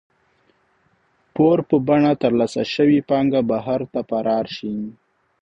[1.35, 4.73] پور په بڼه ترلاسه شوې پانګه بهر ته فرار شي.